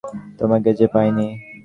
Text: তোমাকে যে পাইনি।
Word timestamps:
তোমাকে 0.39 0.69
যে 0.73 0.87
পাইনি। 0.93 1.27